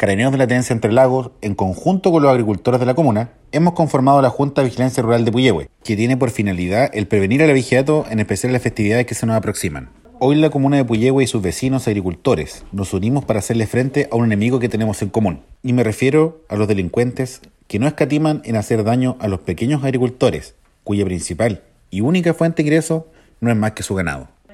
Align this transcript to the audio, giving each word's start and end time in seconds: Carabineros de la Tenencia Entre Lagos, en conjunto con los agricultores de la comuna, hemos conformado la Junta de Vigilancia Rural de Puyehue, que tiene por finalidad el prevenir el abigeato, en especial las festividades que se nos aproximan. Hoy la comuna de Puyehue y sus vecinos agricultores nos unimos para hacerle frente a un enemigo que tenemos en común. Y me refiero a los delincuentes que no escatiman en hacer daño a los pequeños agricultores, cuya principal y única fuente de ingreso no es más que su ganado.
Carabineros 0.00 0.32
de 0.32 0.38
la 0.38 0.46
Tenencia 0.46 0.72
Entre 0.72 0.92
Lagos, 0.92 1.32
en 1.42 1.54
conjunto 1.54 2.10
con 2.10 2.22
los 2.22 2.30
agricultores 2.30 2.80
de 2.80 2.86
la 2.86 2.94
comuna, 2.94 3.32
hemos 3.52 3.74
conformado 3.74 4.22
la 4.22 4.30
Junta 4.30 4.62
de 4.62 4.68
Vigilancia 4.68 5.02
Rural 5.02 5.26
de 5.26 5.30
Puyehue, 5.30 5.68
que 5.84 5.94
tiene 5.94 6.16
por 6.16 6.30
finalidad 6.30 6.90
el 6.94 7.06
prevenir 7.06 7.42
el 7.42 7.50
abigeato, 7.50 8.06
en 8.08 8.18
especial 8.18 8.54
las 8.54 8.62
festividades 8.62 9.04
que 9.04 9.14
se 9.14 9.26
nos 9.26 9.36
aproximan. 9.36 9.90
Hoy 10.18 10.36
la 10.36 10.48
comuna 10.48 10.78
de 10.78 10.86
Puyehue 10.86 11.24
y 11.24 11.26
sus 11.26 11.42
vecinos 11.42 11.86
agricultores 11.86 12.64
nos 12.72 12.94
unimos 12.94 13.26
para 13.26 13.40
hacerle 13.40 13.66
frente 13.66 14.08
a 14.10 14.16
un 14.16 14.24
enemigo 14.24 14.58
que 14.58 14.70
tenemos 14.70 15.02
en 15.02 15.10
común. 15.10 15.42
Y 15.62 15.74
me 15.74 15.84
refiero 15.84 16.40
a 16.48 16.56
los 16.56 16.66
delincuentes 16.66 17.42
que 17.68 17.78
no 17.78 17.86
escatiman 17.86 18.40
en 18.46 18.56
hacer 18.56 18.84
daño 18.84 19.18
a 19.20 19.28
los 19.28 19.40
pequeños 19.40 19.84
agricultores, 19.84 20.54
cuya 20.82 21.04
principal 21.04 21.62
y 21.90 22.00
única 22.00 22.32
fuente 22.32 22.62
de 22.62 22.68
ingreso 22.68 23.08
no 23.40 23.50
es 23.50 23.56
más 23.58 23.72
que 23.72 23.82
su 23.82 23.94
ganado. 23.94 24.28